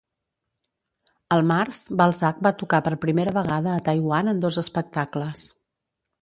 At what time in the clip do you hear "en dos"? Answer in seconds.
4.33-4.59